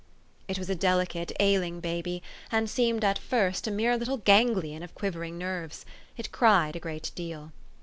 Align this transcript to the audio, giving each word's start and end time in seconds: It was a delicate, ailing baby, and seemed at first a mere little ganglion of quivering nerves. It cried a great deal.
It 0.47 0.57
was 0.57 0.67
a 0.67 0.73
delicate, 0.73 1.31
ailing 1.39 1.79
baby, 1.79 2.23
and 2.51 2.67
seemed 2.67 3.03
at 3.05 3.19
first 3.19 3.67
a 3.67 3.69
mere 3.71 3.95
little 3.97 4.17
ganglion 4.17 4.81
of 4.81 4.95
quivering 4.95 5.37
nerves. 5.37 5.85
It 6.17 6.31
cried 6.31 6.75
a 6.75 6.79
great 6.79 7.11
deal. 7.13 7.51